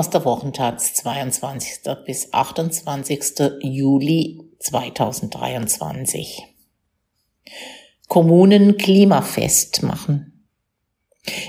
aus 0.00 0.08
der 0.08 0.24
Wochentaz 0.24 0.94
22. 0.94 1.82
bis 2.06 2.32
28. 2.32 3.20
Juli 3.60 4.40
2023. 4.58 6.42
Kommunen 8.08 8.78
klimafest 8.78 9.82
machen. 9.82 10.48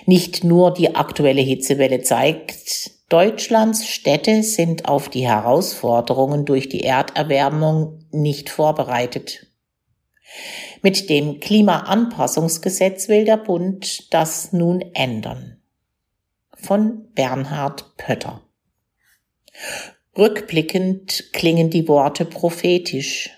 Nicht 0.05 0.43
nur 0.43 0.73
die 0.73 0.95
aktuelle 0.95 1.39
Hitzewelle 1.39 2.01
zeigt, 2.01 2.91
Deutschlands 3.07 3.87
Städte 3.87 4.43
sind 4.43 4.85
auf 4.85 5.07
die 5.07 5.25
Herausforderungen 5.25 6.43
durch 6.43 6.67
die 6.67 6.83
Erderwärmung 6.83 8.03
nicht 8.11 8.49
vorbereitet. 8.49 9.47
Mit 10.81 11.09
dem 11.09 11.39
Klimaanpassungsgesetz 11.39 13.07
will 13.07 13.23
der 13.23 13.37
Bund 13.37 14.13
das 14.13 14.51
nun 14.51 14.81
ändern. 14.93 15.60
Von 16.61 17.11
Bernhard 17.15 17.97
Pötter. 17.97 18.43
Rückblickend 20.15 21.33
klingen 21.33 21.71
die 21.71 21.87
Worte 21.87 22.23
prophetisch. 22.23 23.31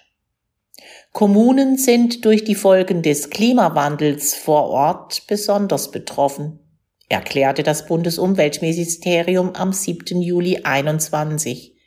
Kommunen 1.13 1.77
sind 1.77 2.25
durch 2.25 2.43
die 2.43 2.55
Folgen 2.55 3.01
des 3.01 3.29
Klimawandels 3.29 4.33
vor 4.33 4.67
Ort 4.67 5.23
besonders 5.27 5.89
betroffen, 5.89 6.59
erklärte 7.07 7.63
das 7.63 7.85
Bundesumweltministerium 7.85 9.55
am 9.55 9.71
7. 9.71 10.21
Juli 10.21 10.59
21. 10.63 11.77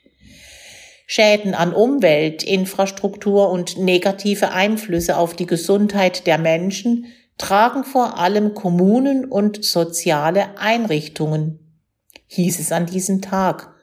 Schäden 1.05 1.53
an 1.53 1.71
Umwelt, 1.71 2.41
Infrastruktur 2.41 3.51
und 3.51 3.77
negative 3.77 4.53
Einflüsse 4.53 5.17
auf 5.17 5.35
die 5.35 5.45
Gesundheit 5.45 6.25
der 6.25 6.39
Menschen 6.39 7.05
tragen 7.37 7.83
vor 7.83 8.17
allem 8.17 8.53
Kommunen 8.53 9.25
und 9.25 9.63
soziale 9.63 10.57
Einrichtungen, 10.57 11.81
hieß 12.27 12.59
es 12.59 12.71
an 12.71 12.85
diesem 12.85 13.21
Tag, 13.21 13.73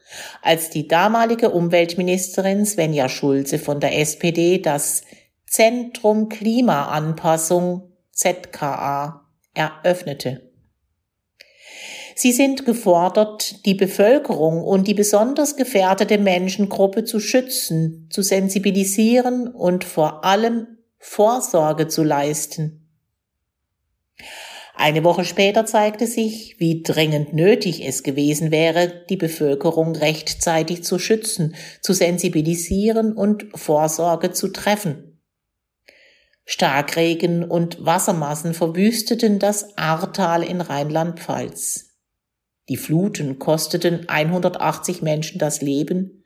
als 0.43 0.71
die 0.71 0.89
damalige 0.89 1.51
Umweltministerin 1.51 2.67
Svenja 2.67 3.09
Schulze 3.09 3.59
von 3.59 3.81
der 3.81 3.99
SPD 3.99 4.59
das 4.59 5.03
Zentrum 5.47 6.29
Klimaanpassung 6.29 7.93
ZKA 8.13 9.29
eröffnete. 9.55 10.53
Sie 12.17 12.33
sind 12.33 12.65
gefordert, 12.65 13.67
die 13.67 13.75
Bevölkerung 13.75 14.63
und 14.63 14.87
die 14.87 14.95
besonders 14.95 15.57
gefährdete 15.57 16.19
Menschengruppe 16.19 17.05
zu 17.05 17.19
schützen, 17.19 18.09
zu 18.11 18.23
sensibilisieren 18.23 19.49
und 19.49 19.85
vor 19.85 20.25
allem 20.25 20.79
Vorsorge 20.99 21.89
zu 21.89 22.05
leisten. 22.05 22.84
Eine 24.77 25.05
Woche 25.05 25.25
später 25.25 25.67
zeigte 25.67 26.07
sich, 26.07 26.57
wie 26.59 26.83
dringend 26.83 27.33
nötig 27.33 27.87
es 27.87 28.03
gewesen 28.03 28.51
wäre, 28.51 29.05
die 29.09 29.17
Bevölkerung 29.17 29.95
rechtzeitig 29.95 30.83
zu 30.83 30.99
schützen, 30.99 31.55
zu 31.81 31.93
sensibilisieren 31.93 33.13
und 33.13 33.47
Vorsorge 33.55 34.33
zu 34.33 34.49
treffen. 34.49 35.23
Starkregen 36.45 37.45
und 37.45 37.85
Wassermassen 37.85 38.53
verwüsteten 38.53 39.39
das 39.39 39.79
Ahrtal 39.79 40.43
in 40.43 40.61
Rheinland-Pfalz. 40.61 41.95
Die 42.69 42.77
Fluten 42.77 43.39
kosteten 43.39 44.09
180 44.09 45.03
Menschen 45.03 45.39
das 45.39 45.63
Leben, 45.63 46.25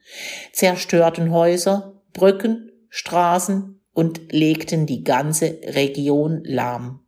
zerstörten 0.53 1.33
Häuser, 1.33 2.01
Brücken, 2.15 2.73
Straßen 2.89 3.81
und 3.93 4.33
legten 4.33 4.87
die 4.87 5.05
ganze 5.05 5.59
Region 5.65 6.43
lahm. 6.45 7.08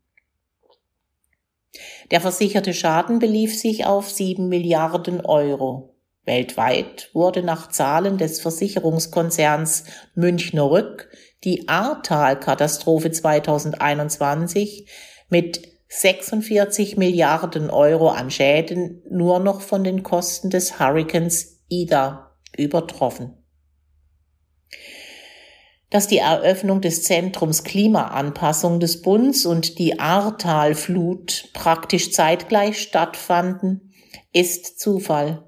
Der 2.11 2.21
versicherte 2.21 2.75
Schaden 2.75 3.19
belief 3.19 3.59
sich 3.59 3.87
auf 3.87 4.11
sieben 4.11 4.49
Milliarden 4.49 5.25
Euro. 5.25 5.95
Weltweit 6.25 7.11
wurde 7.13 7.43
nach 7.43 7.69
Zahlen 7.69 8.19
des 8.19 8.41
Versicherungskonzerns 8.41 9.85
Münchner 10.15 10.71
Rück 10.71 11.09
die 11.45 11.69
Ahrtal-Katastrophe 11.69 13.11
2021 13.11 14.87
mit 15.29 15.63
46 15.89 16.97
Milliarden 16.97 17.71
Euro 17.71 18.11
an 18.11 18.31
Schäden 18.31 19.03
nur 19.11 19.41
noch 19.41 19.61
von 19.61 19.83
den 19.83 20.03
Kosten 20.03 20.51
des 20.51 20.79
Hurrikans 20.79 21.61
Ida 21.69 22.37
übertroffen. 22.57 23.40
Dass 25.91 26.07
die 26.07 26.19
Eröffnung 26.19 26.81
des 26.81 27.03
Zentrums 27.03 27.65
Klimaanpassung 27.65 28.79
des 28.79 29.03
Bunds 29.03 29.45
und 29.45 29.79
die 29.79 29.99
Ahrtalflut 29.99 31.51
praktisch 31.53 32.13
zeitgleich 32.13 32.81
stattfanden, 32.81 33.93
ist 34.33 34.79
Zufall. 34.79 35.45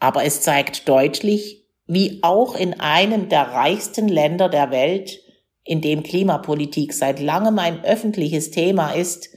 Aber 0.00 0.24
es 0.24 0.40
zeigt 0.40 0.88
deutlich, 0.88 1.66
wie 1.86 2.20
auch 2.22 2.54
in 2.54 2.80
einem 2.80 3.28
der 3.28 3.52
reichsten 3.52 4.08
Länder 4.08 4.48
der 4.48 4.70
Welt, 4.70 5.20
in 5.64 5.82
dem 5.82 6.02
Klimapolitik 6.02 6.94
seit 6.94 7.20
langem 7.20 7.58
ein 7.58 7.84
öffentliches 7.84 8.50
Thema 8.50 8.92
ist, 8.92 9.28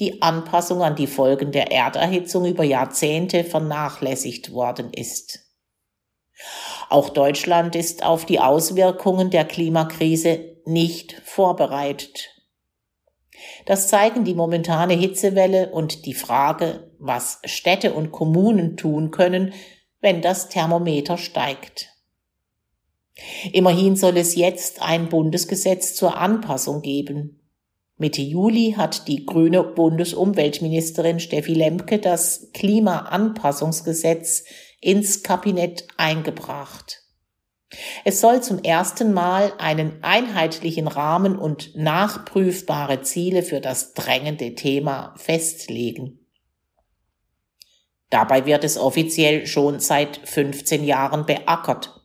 die 0.00 0.20
Anpassung 0.20 0.82
an 0.82 0.96
die 0.96 1.06
Folgen 1.06 1.52
der 1.52 1.70
Erderhitzung 1.70 2.44
über 2.44 2.64
Jahrzehnte 2.64 3.44
vernachlässigt 3.44 4.52
worden 4.52 4.92
ist. 4.92 5.40
Auch 6.90 7.10
Deutschland 7.10 7.76
ist 7.76 8.04
auf 8.04 8.26
die 8.26 8.40
Auswirkungen 8.40 9.30
der 9.30 9.44
Klimakrise 9.44 10.56
nicht 10.66 11.20
vorbereitet. 11.24 12.30
Das 13.66 13.88
zeigen 13.88 14.24
die 14.24 14.34
momentane 14.34 14.94
Hitzewelle 14.94 15.70
und 15.70 16.06
die 16.06 16.14
Frage, 16.14 16.90
was 16.98 17.40
Städte 17.44 17.94
und 17.94 18.12
Kommunen 18.12 18.76
tun 18.76 19.10
können, 19.10 19.52
wenn 20.00 20.22
das 20.22 20.48
Thermometer 20.48 21.18
steigt. 21.18 21.90
Immerhin 23.52 23.96
soll 23.96 24.16
es 24.16 24.34
jetzt 24.34 24.82
ein 24.82 25.08
Bundesgesetz 25.08 25.94
zur 25.94 26.16
Anpassung 26.16 26.82
geben. 26.82 27.40
Mitte 27.96 28.22
Juli 28.22 28.74
hat 28.76 29.06
die 29.06 29.24
grüne 29.24 29.62
Bundesumweltministerin 29.62 31.20
Steffi 31.20 31.54
Lemke 31.54 32.00
das 32.00 32.50
Klimaanpassungsgesetz 32.52 34.44
ins 34.84 35.22
Kabinett 35.22 35.86
eingebracht. 35.96 37.02
Es 38.04 38.20
soll 38.20 38.42
zum 38.42 38.62
ersten 38.62 39.12
Mal 39.12 39.52
einen 39.58 40.02
einheitlichen 40.02 40.86
Rahmen 40.86 41.36
und 41.36 41.74
nachprüfbare 41.74 43.02
Ziele 43.02 43.42
für 43.42 43.60
das 43.60 43.94
drängende 43.94 44.54
Thema 44.54 45.14
festlegen. 45.16 46.20
Dabei 48.10 48.46
wird 48.46 48.62
es 48.62 48.76
offiziell 48.76 49.46
schon 49.46 49.80
seit 49.80 50.20
15 50.24 50.84
Jahren 50.84 51.26
beackert. 51.26 52.02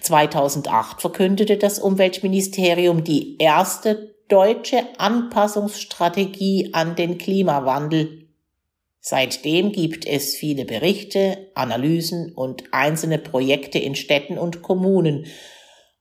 2008 0.00 1.00
verkündete 1.00 1.58
das 1.58 1.78
Umweltministerium 1.78 3.04
die 3.04 3.36
erste 3.38 4.14
deutsche 4.28 4.86
Anpassungsstrategie 4.98 6.70
an 6.72 6.96
den 6.96 7.18
Klimawandel. 7.18 8.23
Seitdem 9.06 9.72
gibt 9.72 10.06
es 10.06 10.34
viele 10.34 10.64
Berichte, 10.64 11.50
Analysen 11.54 12.32
und 12.32 12.64
einzelne 12.72 13.18
Projekte 13.18 13.78
in 13.78 13.96
Städten 13.96 14.38
und 14.38 14.62
Kommunen, 14.62 15.26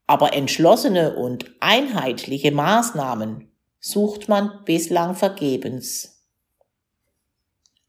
aber 0.08 0.34
entschlossene 0.34 1.18
und 1.18 1.54
einheitliche 1.60 2.54
Maßnahmen 2.54 3.52
sucht 3.82 4.30
man 4.30 4.52
bislang 4.64 5.16
vergebens. 5.16 6.24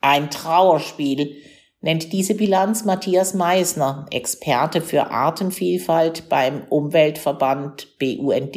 Ein 0.00 0.32
Trauerspiel 0.32 1.36
nennt 1.80 2.12
diese 2.12 2.34
Bilanz 2.34 2.84
Matthias 2.84 3.34
Meisner, 3.34 4.06
Experte 4.10 4.80
für 4.80 5.12
Artenvielfalt 5.12 6.28
beim 6.28 6.64
Umweltverband 6.64 8.00
BUND. 8.00 8.56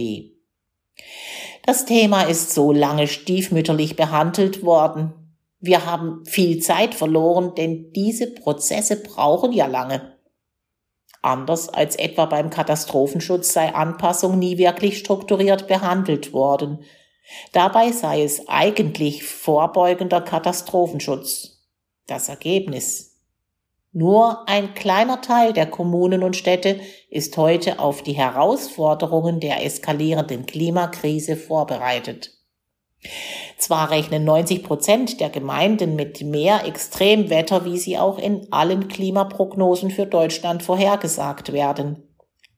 Das 1.68 1.86
Thema 1.86 2.24
ist 2.24 2.56
so 2.56 2.72
lange 2.72 3.08
stiefmütterlich 3.08 3.96
behandelt 3.96 4.64
worden. 4.64 5.27
Wir 5.60 5.86
haben 5.86 6.26
viel 6.26 6.62
Zeit 6.62 6.94
verloren, 6.94 7.56
denn 7.56 7.92
diese 7.94 8.28
Prozesse 8.28 9.02
brauchen 9.02 9.52
ja 9.52 9.66
lange. 9.66 10.18
Anders 11.22 11.70
als 11.70 11.96
etwa 11.96 12.26
beim 12.26 12.50
Katastrophenschutz 12.50 13.54
sei 13.54 13.74
Anpassung 13.74 14.38
nie 14.38 14.58
wirklich 14.58 15.00
strukturiert 15.00 15.68
behandelt 15.68 16.32
worden. 16.32 16.84
Dabei 17.54 17.92
sei 17.92 18.24
es 18.24 18.48
eigentlich 18.48 19.24
vorbeugender 19.24 20.22
Katastrophenschutz. 20.22 21.60
Das 22.06 22.30
Ergebnis 22.30 23.18
nur 24.00 24.48
ein 24.48 24.76
kleiner 24.76 25.22
Teil 25.22 25.54
der 25.54 25.66
Kommunen 25.66 26.22
und 26.22 26.36
Städte 26.36 26.80
ist 27.10 27.36
heute 27.36 27.80
auf 27.80 28.04
die 28.04 28.14
Herausforderungen 28.14 29.40
der 29.40 29.66
eskalierenden 29.66 30.46
Klimakrise 30.46 31.36
vorbereitet. 31.36 32.37
Zwar 33.58 33.92
rechnen 33.92 34.24
90 34.24 34.64
Prozent 34.64 35.20
der 35.20 35.30
Gemeinden 35.30 35.96
mit 35.96 36.22
mehr 36.22 36.66
Extremwetter, 36.66 37.66
wie 37.66 37.78
sie 37.78 37.98
auch 37.98 38.18
in 38.18 38.52
allen 38.52 38.88
Klimaprognosen 38.88 39.92
für 39.92 40.06
Deutschland 40.06 40.64
vorhergesagt 40.64 41.54
werden. 41.54 42.04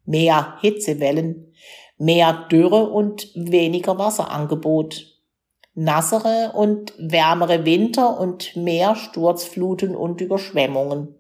Mehr 0.06 0.58
Hitzewellen, 0.62 1.54
mehr 1.98 2.48
Dürre 2.52 2.90
und 2.90 3.30
weniger 3.36 3.98
Wasserangebot. 3.98 5.06
Nassere 5.76 6.52
und 6.56 6.94
wärmere 6.98 7.66
Winter 7.66 8.20
und 8.20 8.56
mehr 8.56 8.96
Sturzfluten 8.96 9.96
und 9.96 10.20
Überschwemmungen. 10.20 11.16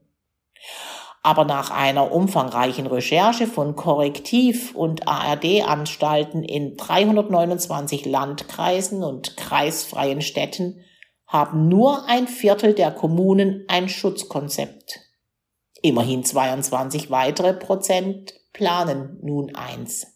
Aber 1.29 1.45
nach 1.45 1.69
einer 1.69 2.11
umfangreichen 2.11 2.87
Recherche 2.87 3.45
von 3.45 3.75
Korrektiv- 3.75 4.73
und 4.73 5.07
ARD-Anstalten 5.07 6.41
in 6.41 6.75
329 6.75 8.07
Landkreisen 8.07 9.03
und 9.03 9.37
kreisfreien 9.37 10.23
Städten 10.23 10.83
haben 11.27 11.67
nur 11.67 12.07
ein 12.07 12.27
Viertel 12.27 12.73
der 12.73 12.89
Kommunen 12.89 13.63
ein 13.67 13.89
Schutzkonzept. 13.89 15.01
Immerhin 15.83 16.23
22 16.23 17.11
weitere 17.11 17.53
Prozent 17.53 18.33
planen 18.51 19.19
nun 19.21 19.53
eins. 19.53 20.07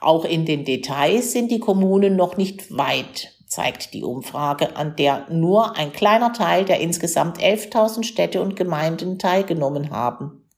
Auch 0.00 0.24
in 0.24 0.46
den 0.46 0.64
Details 0.64 1.30
sind 1.30 1.52
die 1.52 1.60
Kommunen 1.60 2.16
noch 2.16 2.36
nicht 2.36 2.76
weit, 2.76 3.35
zeigt 3.46 3.94
die 3.94 4.02
Umfrage, 4.02 4.76
an 4.76 4.96
der 4.96 5.30
nur 5.30 5.76
ein 5.76 5.92
kleiner 5.92 6.32
Teil 6.32 6.64
der 6.64 6.80
insgesamt 6.80 7.38
11.000 7.38 8.04
Städte 8.04 8.42
und 8.42 8.56
Gemeinden 8.56 9.18
teilgenommen 9.18 9.90
haben. 9.90 10.48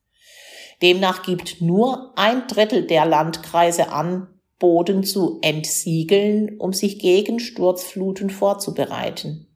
Demnach 0.82 1.22
gibt 1.22 1.60
nur 1.60 2.12
ein 2.16 2.46
Drittel 2.46 2.86
der 2.86 3.04
Landkreise 3.04 3.90
an, 3.90 4.28
Boden 4.58 5.04
zu 5.04 5.38
entsiegeln, 5.42 6.58
um 6.58 6.72
sich 6.72 6.98
gegen 6.98 7.38
Sturzfluten 7.38 8.30
vorzubereiten. 8.30 9.46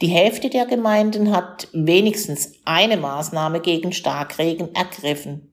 Die 0.00 0.08
Hälfte 0.08 0.50
der 0.50 0.66
Gemeinden 0.66 1.34
hat 1.34 1.68
wenigstens 1.72 2.52
eine 2.64 2.96
Maßnahme 2.96 3.60
gegen 3.60 3.92
Starkregen 3.92 4.74
ergriffen. 4.74 5.52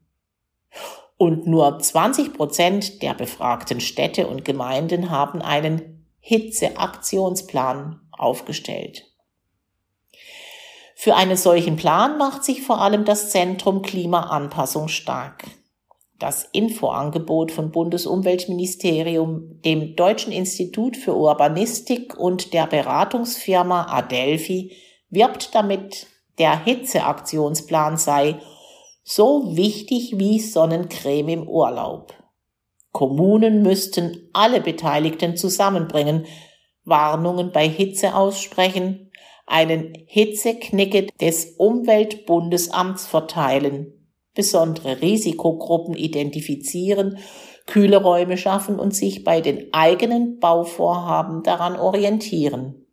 Und 1.17 1.47
nur 1.47 1.79
20 1.79 2.33
Prozent 2.33 3.01
der 3.01 3.13
befragten 3.13 3.79
Städte 3.79 4.27
und 4.27 4.43
Gemeinden 4.43 5.09
haben 5.09 5.41
einen 5.41 5.92
Hitzeaktionsplan 6.25 8.01
aufgestellt. 8.11 9.05
Für 10.95 11.15
einen 11.15 11.37
solchen 11.37 11.75
Plan 11.75 12.17
macht 12.17 12.43
sich 12.43 12.63
vor 12.63 12.81
allem 12.81 13.05
das 13.05 13.29
Zentrum 13.29 13.81
Klimaanpassung 13.81 14.87
stark 14.87 15.43
das 16.23 16.47
Infoangebot 16.53 17.51
von 17.51 17.71
Bundesumweltministerium, 17.71 19.61
dem 19.61 19.97
Deutschen 19.97 20.31
Institut 20.31 20.95
für 20.95 21.15
Urbanistik 21.15 22.17
und 22.17 22.53
der 22.53 22.65
Beratungsfirma 22.65 23.87
Adelphi 23.89 24.71
wirbt 25.09 25.53
damit, 25.53 26.07
der 26.39 26.63
Hitzeaktionsplan 26.63 27.97
sei 27.97 28.39
so 29.03 29.55
wichtig 29.57 30.13
wie 30.17 30.39
Sonnencreme 30.39 31.29
im 31.29 31.47
Urlaub. 31.47 32.13
Kommunen 32.93 33.63
müssten 33.63 34.29
alle 34.33 34.61
Beteiligten 34.61 35.35
zusammenbringen, 35.35 36.27
Warnungen 36.85 37.51
bei 37.51 37.67
Hitze 37.67 38.15
aussprechen, 38.15 39.11
einen 39.47 39.93
Hitzeknicke 40.05 41.07
des 41.19 41.55
Umweltbundesamts 41.57 43.07
verteilen, 43.07 44.07
besondere 44.35 45.01
Risikogruppen 45.01 45.95
identifizieren, 45.95 47.17
kühle 47.65 47.97
Räume 47.97 48.37
schaffen 48.37 48.79
und 48.79 48.93
sich 48.93 49.23
bei 49.23 49.41
den 49.41 49.73
eigenen 49.73 50.39
Bauvorhaben 50.39 51.41
daran 51.41 51.75
orientieren. 51.75 52.85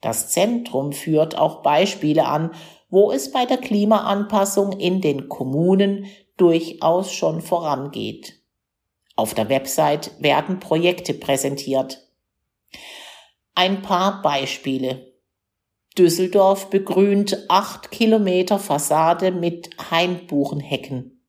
Das 0.00 0.30
Zentrum 0.30 0.92
führt 0.92 1.36
auch 1.36 1.62
Beispiele 1.62 2.26
an, 2.26 2.52
wo 2.88 3.10
es 3.10 3.32
bei 3.32 3.46
der 3.46 3.58
Klimaanpassung 3.58 4.72
in 4.72 5.00
den 5.00 5.28
Kommunen 5.28 6.06
durchaus 6.36 7.12
schon 7.12 7.40
vorangeht. 7.40 8.41
Auf 9.16 9.34
der 9.34 9.48
Website 9.48 10.12
werden 10.18 10.58
Projekte 10.60 11.14
präsentiert. 11.14 12.08
Ein 13.54 13.82
paar 13.82 14.22
Beispiele. 14.22 15.12
Düsseldorf 15.98 16.70
begrünt 16.70 17.44
acht 17.48 17.90
Kilometer 17.90 18.58
Fassade 18.58 19.30
mit 19.30 19.70
Hainbuchenhecken. 19.90 21.22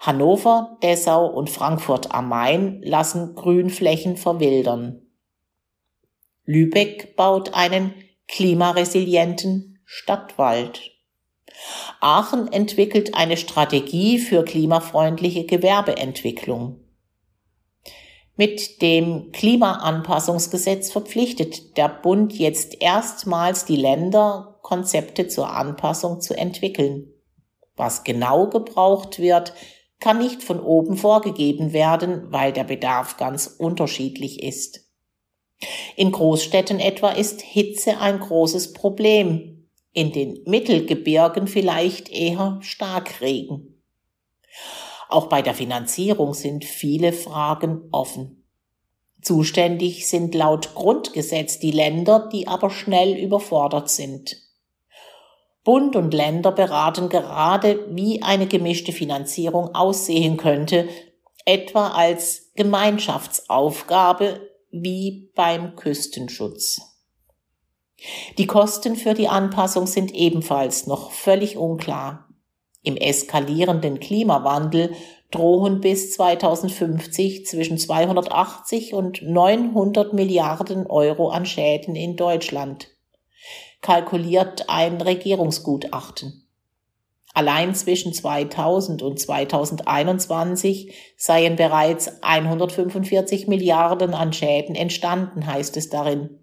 Hannover, 0.00 0.78
Dessau 0.82 1.26
und 1.26 1.48
Frankfurt 1.48 2.12
am 2.12 2.28
Main 2.28 2.82
lassen 2.82 3.36
Grünflächen 3.36 4.16
verwildern. 4.16 5.06
Lübeck 6.44 7.14
baut 7.14 7.54
einen 7.54 7.94
klimaresilienten 8.26 9.78
Stadtwald. 9.84 10.91
Aachen 12.00 12.52
entwickelt 12.52 13.14
eine 13.14 13.36
Strategie 13.36 14.18
für 14.18 14.44
klimafreundliche 14.44 15.44
Gewerbeentwicklung. 15.44 16.80
Mit 18.36 18.80
dem 18.80 19.30
Klimaanpassungsgesetz 19.32 20.90
verpflichtet 20.90 21.76
der 21.76 21.88
Bund 21.88 22.32
jetzt 22.32 22.80
erstmals 22.80 23.66
die 23.66 23.76
Länder, 23.76 24.58
Konzepte 24.62 25.28
zur 25.28 25.50
Anpassung 25.50 26.20
zu 26.20 26.34
entwickeln. 26.34 27.12
Was 27.76 28.04
genau 28.04 28.48
gebraucht 28.48 29.18
wird, 29.18 29.52
kann 30.00 30.18
nicht 30.18 30.42
von 30.42 30.60
oben 30.60 30.96
vorgegeben 30.96 31.72
werden, 31.72 32.32
weil 32.32 32.52
der 32.52 32.64
Bedarf 32.64 33.16
ganz 33.16 33.46
unterschiedlich 33.46 34.42
ist. 34.42 34.88
In 35.94 36.10
Großstädten 36.10 36.80
etwa 36.80 37.10
ist 37.10 37.40
Hitze 37.40 37.98
ein 37.98 38.18
großes 38.18 38.72
Problem, 38.72 39.51
in 39.92 40.12
den 40.12 40.42
Mittelgebirgen 40.46 41.46
vielleicht 41.46 42.08
eher 42.08 42.58
Starkregen. 42.62 43.82
Auch 45.08 45.26
bei 45.26 45.42
der 45.42 45.54
Finanzierung 45.54 46.32
sind 46.32 46.64
viele 46.64 47.12
Fragen 47.12 47.88
offen. 47.92 48.44
Zuständig 49.20 50.08
sind 50.08 50.34
laut 50.34 50.74
Grundgesetz 50.74 51.58
die 51.58 51.70
Länder, 51.70 52.28
die 52.32 52.48
aber 52.48 52.70
schnell 52.70 53.16
überfordert 53.16 53.88
sind. 53.88 54.36
Bund 55.64 55.94
und 55.94 56.12
Länder 56.12 56.50
beraten 56.50 57.08
gerade, 57.08 57.86
wie 57.94 58.22
eine 58.22 58.48
gemischte 58.48 58.92
Finanzierung 58.92 59.74
aussehen 59.74 60.36
könnte, 60.36 60.88
etwa 61.44 61.88
als 61.90 62.50
Gemeinschaftsaufgabe 62.56 64.40
wie 64.70 65.30
beim 65.36 65.76
Küstenschutz. 65.76 66.91
Die 68.38 68.46
Kosten 68.46 68.96
für 68.96 69.14
die 69.14 69.28
Anpassung 69.28 69.86
sind 69.86 70.14
ebenfalls 70.14 70.86
noch 70.86 71.10
völlig 71.10 71.56
unklar. 71.56 72.28
Im 72.82 72.96
eskalierenden 72.96 74.00
Klimawandel 74.00 74.92
drohen 75.30 75.80
bis 75.80 76.12
2050 76.12 77.46
zwischen 77.46 77.78
280 77.78 78.94
und 78.94 79.22
900 79.22 80.12
Milliarden 80.12 80.86
Euro 80.86 81.30
an 81.30 81.46
Schäden 81.46 81.96
in 81.96 82.16
Deutschland, 82.16 82.88
kalkuliert 83.80 84.68
ein 84.68 85.00
Regierungsgutachten. 85.00 86.46
Allein 87.34 87.74
zwischen 87.74 88.12
2000 88.12 89.00
und 89.00 89.18
2021 89.18 90.92
seien 91.16 91.56
bereits 91.56 92.22
145 92.22 93.48
Milliarden 93.48 94.12
an 94.12 94.34
Schäden 94.34 94.74
entstanden, 94.74 95.46
heißt 95.46 95.78
es 95.78 95.88
darin. 95.88 96.41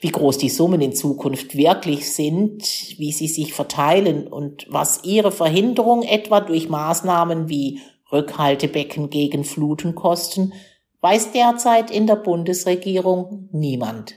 Wie 0.00 0.10
groß 0.10 0.38
die 0.38 0.48
Summen 0.48 0.80
in 0.80 0.94
Zukunft 0.94 1.56
wirklich 1.56 2.12
sind, 2.12 2.64
wie 2.98 3.12
sie 3.12 3.28
sich 3.28 3.52
verteilen 3.52 4.26
und 4.26 4.66
was 4.68 5.04
ihre 5.04 5.32
Verhinderung 5.32 6.02
etwa 6.02 6.40
durch 6.40 6.68
Maßnahmen 6.68 7.48
wie 7.48 7.80
Rückhaltebecken 8.10 9.10
gegen 9.10 9.44
Fluten 9.44 9.94
kosten, 9.94 10.52
weiß 11.00 11.32
derzeit 11.32 11.90
in 11.90 12.06
der 12.06 12.16
Bundesregierung 12.16 13.48
niemand. 13.52 14.16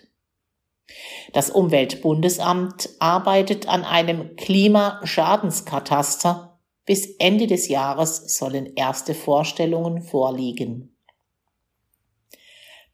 Das 1.32 1.50
Umweltbundesamt 1.50 2.90
arbeitet 3.00 3.68
an 3.68 3.84
einem 3.84 4.36
Klimaschadenskataster. 4.36 6.60
Bis 6.86 7.16
Ende 7.18 7.48
des 7.48 7.70
Jahres 7.70 8.38
sollen 8.38 8.76
erste 8.76 9.14
Vorstellungen 9.14 10.02
vorliegen. 10.02 10.93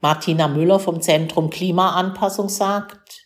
Martina 0.01 0.48
Müller 0.48 0.79
vom 0.79 1.01
Zentrum 1.01 1.50
Klimaanpassung 1.50 2.48
sagt, 2.48 3.25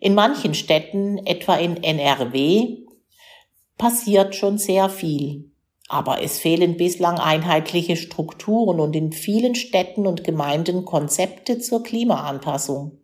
in 0.00 0.14
manchen 0.14 0.54
Städten, 0.54 1.18
etwa 1.18 1.56
in 1.56 1.82
NRW, 1.82 2.78
passiert 3.76 4.34
schon 4.34 4.56
sehr 4.56 4.88
viel. 4.88 5.50
Aber 5.88 6.22
es 6.22 6.38
fehlen 6.38 6.76
bislang 6.76 7.18
einheitliche 7.18 7.96
Strukturen 7.96 8.80
und 8.80 8.96
in 8.96 9.12
vielen 9.12 9.54
Städten 9.54 10.06
und 10.06 10.24
Gemeinden 10.24 10.84
Konzepte 10.84 11.58
zur 11.58 11.82
Klimaanpassung. 11.82 12.98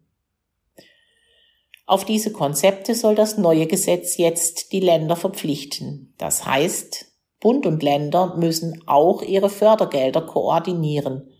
Auf 1.86 2.04
diese 2.06 2.32
Konzepte 2.32 2.94
soll 2.94 3.14
das 3.14 3.36
neue 3.36 3.66
Gesetz 3.66 4.16
jetzt 4.16 4.72
die 4.72 4.80
Länder 4.80 5.16
verpflichten. 5.16 6.14
Das 6.16 6.46
heißt, 6.46 7.06
Bund 7.40 7.66
und 7.66 7.82
Länder 7.82 8.36
müssen 8.36 8.82
auch 8.86 9.20
ihre 9.20 9.50
Fördergelder 9.50 10.22
koordinieren 10.22 11.33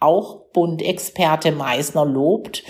auch 0.00 0.50
Bundexperte 0.52 1.52
Meisner 1.52 2.04
lobt, 2.04 2.62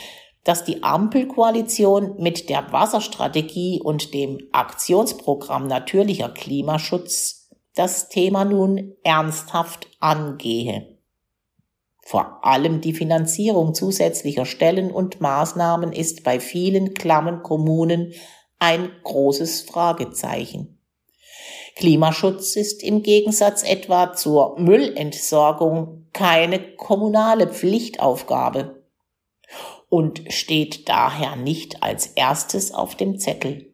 dass 0.45 0.65
die 0.65 0.83
Ampelkoalition 0.83 2.17
mit 2.19 2.49
der 2.49 2.73
Wasserstrategie 2.73 3.81
und 3.83 4.15
dem 4.15 4.39
Aktionsprogramm 4.53 5.67
natürlicher 5.67 6.31
Klimaschutz 6.31 7.51
das 7.75 8.09
Thema 8.09 8.45
nun 8.45 8.95
ernsthaft 9.05 9.89
angehe. 10.01 10.99
Vor 12.03 12.43
allem 12.43 12.81
die 12.81 12.95
Finanzierung 12.95 13.75
zusätzlicher 13.75 14.47
Stellen 14.47 14.91
und 14.91 15.21
Maßnahmen 15.21 15.93
ist 15.93 16.25
bei 16.25 16.41
vielen 16.41 16.95
klammen 16.95 17.43
Kommunen 17.43 18.15
ein 18.59 18.91
großes 19.05 19.63
Fragezeichen. 19.63 20.78
Klimaschutz 21.79 22.57
ist 22.57 22.83
im 22.83 23.05
Gegensatz 23.05 23.63
etwa 23.63 24.13
zur 24.13 24.59
Müllentsorgung 24.59 26.09
keine 26.13 26.59
kommunale 26.75 27.47
Pflichtaufgabe 27.47 28.83
und 29.89 30.25
steht 30.33 30.89
daher 30.89 31.37
nicht 31.37 31.85
als 31.85 32.09
erstes 32.09 32.75
auf 32.75 32.97
dem 32.97 33.21
Zettel. 33.21 33.73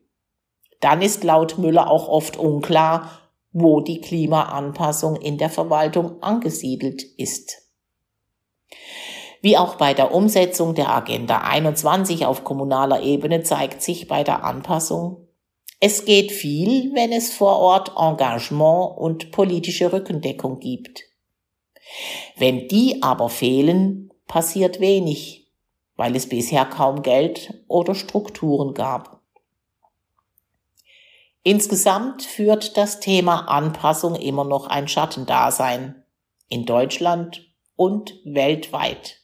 Dann 0.81 1.01
ist 1.01 1.25
laut 1.25 1.57
Müller 1.57 1.91
auch 1.91 2.09
oft 2.09 2.37
unklar, 2.37 3.11
wo 3.53 3.81
die 3.81 4.03
Klimaanpassung 4.03 5.17
in 5.17 5.39
der 5.39 5.49
Verwaltung 5.49 6.23
angesiedelt 6.23 7.03
ist. 7.03 7.63
Wie 9.41 9.57
auch 9.57 9.77
bei 9.77 9.95
der 9.95 10.13
Umsetzung 10.13 10.75
der 10.75 10.91
Agenda 10.91 11.39
21 11.39 12.27
auf 12.27 12.45
kommunaler 12.45 13.01
Ebene 13.01 13.45
zeigt 13.45 13.81
sich 13.81 14.09
bei 14.09 14.25
der 14.25 14.45
Anpassung, 14.45 15.24
es 15.87 16.07
geht 16.07 16.33
viel, 16.33 16.95
wenn 16.95 17.12
es 17.12 17.35
vor 17.35 17.59
Ort 17.59 17.93
Engagement 17.95 18.97
und 18.97 19.33
politische 19.33 19.93
Rückendeckung 19.93 20.59
gibt. 20.59 21.03
Wenn 22.38 22.69
die 22.69 23.03
aber 23.03 23.29
fehlen, 23.29 24.11
passiert 24.26 24.81
wenig, 24.81 25.53
weil 25.97 26.17
es 26.17 26.26
bisher 26.26 26.64
kaum 26.64 27.03
Geld 27.03 27.53
oder 27.69 27.95
Strukturen 27.95 28.73
gab. 28.73 29.21
Insgesamt 31.43 32.23
führt 32.23 32.79
das 32.79 33.00
Thema 33.00 33.41
Anpassung 33.41 34.14
immer 34.14 34.45
noch 34.45 34.69
ein 34.69 34.88
Schattendasein 34.88 36.03
in 36.49 36.64
Deutschland 36.64 37.47
und 37.76 38.19
weltweit. 38.25 39.21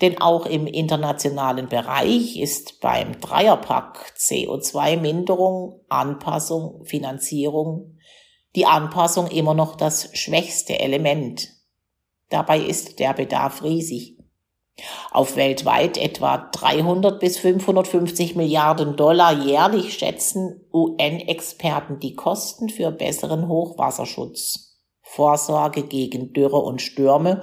Denn 0.00 0.20
auch 0.20 0.46
im 0.46 0.66
internationalen 0.66 1.68
Bereich 1.68 2.38
ist 2.38 2.80
beim 2.80 3.20
Dreierpack 3.20 4.12
CO2-Minderung, 4.16 5.80
Anpassung, 5.88 6.84
Finanzierung 6.84 7.96
die 8.56 8.66
Anpassung 8.66 9.28
immer 9.28 9.52
noch 9.52 9.76
das 9.76 10.08
schwächste 10.14 10.80
Element. 10.80 11.50
Dabei 12.30 12.58
ist 12.58 12.98
der 12.98 13.12
Bedarf 13.12 13.62
riesig. 13.62 14.16
Auf 15.10 15.36
weltweit 15.36 15.96
etwa 15.98 16.38
300 16.52 17.20
bis 17.20 17.38
550 17.38 18.34
Milliarden 18.34 18.96
Dollar 18.96 19.32
jährlich 19.32 19.94
schätzen 19.94 20.66
UN-Experten 20.72 21.98
die 22.00 22.14
Kosten 22.14 22.68
für 22.68 22.90
besseren 22.90 23.48
Hochwasserschutz, 23.48 24.80
Vorsorge 25.02 25.82
gegen 25.82 26.32
Dürre 26.32 26.58
und 26.58 26.82
Stürme 26.82 27.42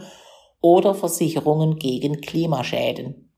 oder 0.64 0.96
Versicherungen 0.96 1.76
gegen 1.76 2.22
Klimaschäden. 2.22 3.30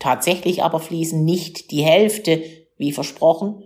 Tatsächlich 0.00 0.64
aber 0.64 0.80
fließen 0.80 1.24
nicht 1.24 1.70
die 1.70 1.84
Hälfte, 1.84 2.42
wie 2.76 2.92
versprochen, 2.92 3.62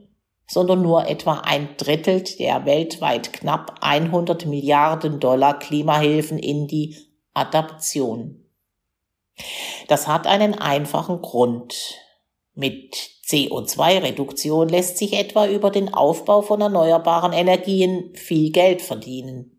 sondern 0.47 0.83
nur 0.83 1.09
etwa 1.09 1.39
ein 1.39 1.71
Drittel 1.79 2.23
der 2.39 2.67
weltweit 2.67 3.33
knapp 3.33 3.79
100 3.81 4.45
Milliarden 4.45 5.19
Dollar 5.19 5.59
Klimahilfen 5.59 6.39
in 6.39 6.67
die 6.69 6.95
Adaption. 7.33 8.45
Das 9.89 10.07
hat 10.07 10.27
einen 10.27 10.55
einfachen 10.55 11.23
Grund. 11.23 11.97
Mit 12.53 12.95
CO2-Reduktion 13.27 14.69
lässt 14.69 14.99
sich 14.99 15.15
etwa 15.15 15.47
über 15.47 15.71
den 15.71 15.95
Aufbau 15.95 16.43
von 16.43 16.61
erneuerbaren 16.61 17.33
Energien 17.33 18.15
viel 18.15 18.53
Geld 18.53 18.83
verdienen. 18.83 19.56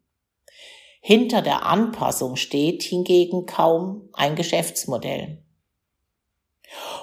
Hinter 1.07 1.41
der 1.41 1.65
Anpassung 1.65 2.35
steht 2.35 2.83
hingegen 2.83 3.45
kaum 3.45 4.09
ein 4.11 4.35
Geschäftsmodell. 4.35 5.41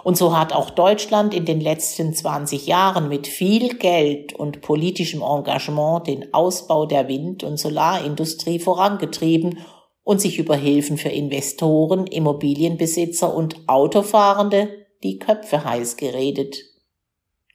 Und 0.03 0.19
so 0.19 0.37
hat 0.37 0.53
auch 0.53 0.69
Deutschland 0.69 1.33
in 1.33 1.47
den 1.47 1.59
letzten 1.59 2.13
20 2.13 2.67
Jahren 2.67 3.09
mit 3.09 3.27
viel 3.27 3.79
Geld 3.79 4.35
und 4.35 4.61
politischem 4.61 5.23
Engagement 5.23 6.07
den 6.07 6.35
Ausbau 6.35 6.85
der 6.85 7.09
Wind- 7.09 7.45
und 7.45 7.57
Solarindustrie 7.57 8.59
vorangetrieben 8.59 9.61
und 10.03 10.21
sich 10.21 10.39
über 10.39 10.57
Hilfen 10.57 10.99
für 10.99 11.09
Investoren, 11.09 12.07
Immobilienbesitzer 12.07 13.35
und 13.35 13.67
Autofahrende 13.69 14.69
die 15.03 15.19
Köpfe 15.19 15.65
heiß 15.65 15.97
geredet 15.97 16.74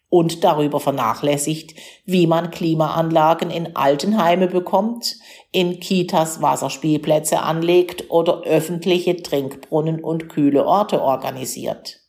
und 0.09 0.43
darüber 0.43 0.79
vernachlässigt, 0.79 1.75
wie 2.05 2.25
man 2.25 2.49
Klimaanlagen 2.49 3.51
in 3.51 3.75
Altenheime 3.75 4.47
bekommt, 4.47 5.17
in 5.51 5.79
Kitas 5.79 6.41
Wasserspielplätze 6.41 7.41
anlegt 7.41 8.09
oder 8.09 8.41
öffentliche 8.41 9.21
Trinkbrunnen 9.21 10.03
und 10.03 10.29
kühle 10.29 10.65
Orte 10.65 11.01
organisiert. 11.01 11.99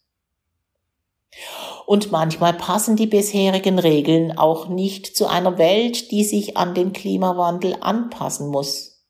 Und 1.86 2.10
manchmal 2.10 2.54
passen 2.54 2.96
die 2.96 3.06
bisherigen 3.06 3.78
Regeln 3.78 4.36
auch 4.36 4.68
nicht 4.68 5.16
zu 5.16 5.26
einer 5.26 5.58
Welt, 5.58 6.10
die 6.10 6.24
sich 6.24 6.56
an 6.56 6.74
den 6.74 6.92
Klimawandel 6.92 7.76
anpassen 7.80 8.48
muss. 8.48 9.04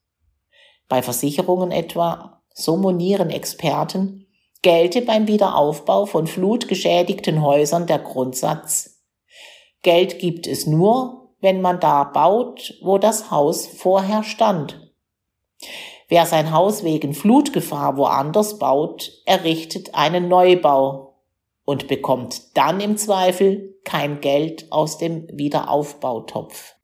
Bei 0.89 1.03
Versicherungen 1.03 1.71
etwa, 1.71 2.43
so 2.53 2.77
monieren 2.77 3.31
Experten, 3.31 4.20
gelte 4.63 5.03
beim 5.03 5.27
Wiederaufbau 5.27 6.07
von 6.07 6.27
flutgeschädigten 6.27 7.43
Häusern 7.43 7.87
der 7.87 7.99
Grundsatz, 7.99 9.01
Geld 9.83 10.19
gibt 10.19 10.47
es 10.47 10.67
nur, 10.67 11.31
wenn 11.41 11.63
man 11.63 11.81
da 11.81 12.05
baut, 12.05 12.75
wo 12.83 12.99
das 12.99 13.31
Haus 13.31 13.67
vorher 13.67 14.23
stand. 14.23 14.93
Wer 16.09 16.27
sein 16.27 16.53
Haus 16.53 16.85
wegen 16.85 17.15
Flutgefahr 17.15 17.97
woanders 17.97 18.59
baut, 18.59 19.11
errichtet 19.25 19.95
einen 19.95 20.29
Neubau 20.29 21.23
und 21.65 21.89
bekommt 21.89 22.57
dann 22.57 22.81
im 22.81 22.97
Zweifel 22.97 23.79
kein 23.85 24.21
Geld 24.21 24.71
aus 24.71 24.99
dem 24.99 25.27
Wiederaufbautopf. 25.33 26.75